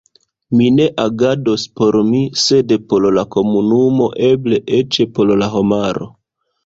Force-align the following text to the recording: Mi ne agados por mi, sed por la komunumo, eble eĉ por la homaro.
Mi 0.59 0.67
ne 0.75 0.85
agados 1.01 1.65
por 1.81 1.97
mi, 2.07 2.21
sed 2.45 2.73
por 2.93 3.05
la 3.19 3.25
komunumo, 3.37 4.09
eble 4.31 4.61
eĉ 4.79 5.01
por 5.19 5.35
la 5.43 5.51
homaro. 5.59 6.09